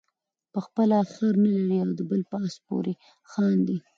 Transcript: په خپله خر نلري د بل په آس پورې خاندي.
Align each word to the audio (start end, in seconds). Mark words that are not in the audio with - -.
په 0.51 0.59
خپله 0.65 0.97
خر 1.13 1.33
نلري 1.43 1.79
د 1.97 1.99
بل 2.09 2.21
په 2.31 2.37
آس 2.45 2.55
پورې 2.65 2.93
خاندي. 3.31 3.77